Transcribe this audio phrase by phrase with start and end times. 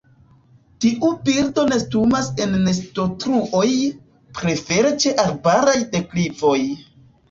[0.85, 3.65] Tiu birdo nestumas en nestotruoj,
[4.43, 6.61] prefere ĉe arbaraj deklivoj.